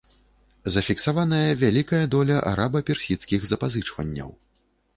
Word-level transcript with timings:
Зафіксаваная 0.75 1.51
вялікая 1.65 2.01
доля 2.15 2.37
араба-персідскіх 2.55 3.41
запазычванняў. 3.53 4.29